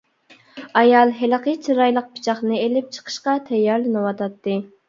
[0.81, 4.61] ئايال ھېلىقى چىرايلىق پىچاقنى ئېلىپ چىقىشقا تەييارلىنىۋاتاتتى.